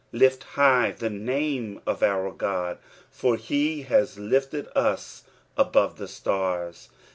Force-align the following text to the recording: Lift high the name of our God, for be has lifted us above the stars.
Lift 0.11 0.45
high 0.55 0.89
the 0.89 1.11
name 1.11 1.79
of 1.85 2.01
our 2.01 2.31
God, 2.31 2.79
for 3.11 3.37
be 3.37 3.83
has 3.83 4.17
lifted 4.17 4.67
us 4.75 5.25
above 5.55 5.99
the 5.99 6.07
stars. 6.07 6.89